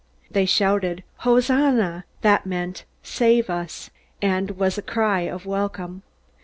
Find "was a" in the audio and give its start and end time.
4.57-4.81